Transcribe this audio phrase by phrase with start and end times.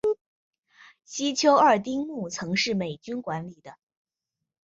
[1.05, 3.77] 西丘二丁目曾是美军管理的。